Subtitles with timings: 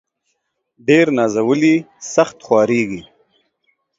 [0.87, 1.75] ډير نازولي،
[2.13, 3.01] سخت خوارېږي.